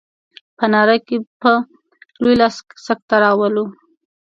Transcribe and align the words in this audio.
په 0.57 0.65
ناره 0.73 0.97
کې 1.05 1.17
په 1.41 1.51
لوی 2.21 2.35
لاس 2.41 2.55
سکته 2.85 3.15
راولو. 3.23 3.65